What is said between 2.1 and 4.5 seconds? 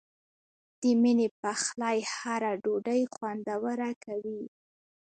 هره ډوډۍ خوندوره کوي.